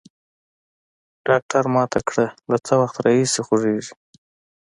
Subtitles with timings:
[1.27, 3.93] ډاکتر ما ته کړه له څه وخت راهيسي خوږېږي.